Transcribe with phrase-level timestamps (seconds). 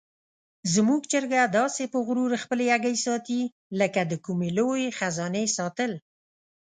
[0.73, 3.41] زموږ چرګه داسې په غرور خپلې هګۍ ساتي
[3.79, 5.91] لکه د کومې لویې خزانې ساتل.